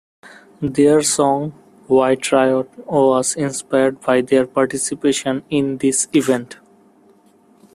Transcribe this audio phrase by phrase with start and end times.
[0.63, 1.51] Their song
[1.85, 6.57] "White Riot" was inspired by their participation in this event.